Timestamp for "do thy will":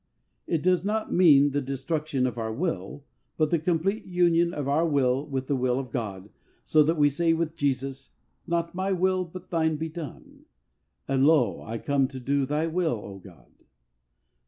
12.19-12.93